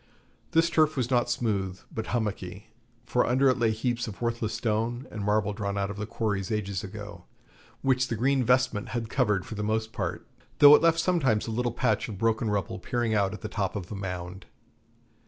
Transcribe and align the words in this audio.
This 0.53 0.71
turf 0.71 0.97
was 0.97 1.11
not 1.11 1.29
smooth, 1.29 1.79
but 1.93 2.07
hummocky, 2.07 2.71
for 3.05 3.23
under 3.23 3.49
it 3.49 3.59
lay 3.59 3.69
heaps 3.69 4.07
of 4.07 4.19
worthless 4.19 4.55
stone 4.55 5.05
and 5.11 5.23
marble 5.23 5.53
drawn 5.53 5.77
out 5.77 5.91
of 5.91 5.97
the 5.97 6.07
quarries 6.07 6.51
ages 6.51 6.83
ago, 6.83 7.25
which 7.83 8.07
the 8.07 8.15
green 8.15 8.43
vestment 8.43 8.89
had 8.97 9.09
covered 9.11 9.45
for 9.45 9.53
the 9.53 9.61
most 9.61 9.93
part, 9.93 10.25
though 10.57 10.73
it 10.75 10.81
left 10.81 10.99
sometimes 10.99 11.45
a 11.45 11.51
little 11.51 11.71
patch 11.71 12.09
of 12.09 12.17
broken 12.17 12.49
rubble 12.49 12.79
peering 12.79 13.13
out 13.13 13.31
at 13.35 13.41
the 13.41 13.47
top 13.47 13.75
of 13.75 13.91
a 13.91 13.95
mound. 13.95 14.47